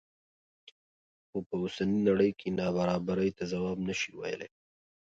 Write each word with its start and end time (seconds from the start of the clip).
خو 1.27 1.37
په 1.47 1.53
اوسنۍ 1.61 1.99
نړۍ 2.07 2.31
کې 2.39 2.47
نابرابرۍ 2.59 3.29
ته 3.37 3.43
ځواب 3.51 3.77
نه 3.87 3.93
شي 3.99 4.11
ویلی. 4.19 4.49